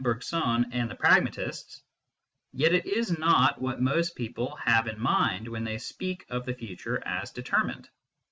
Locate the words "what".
3.61-3.83